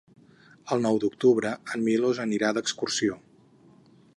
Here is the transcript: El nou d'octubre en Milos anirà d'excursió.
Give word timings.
El 0.75 0.81
nou 0.85 0.95
d'octubre 1.03 1.51
en 1.75 1.85
Milos 1.89 2.23
anirà 2.25 2.51
d'excursió. 2.59 3.19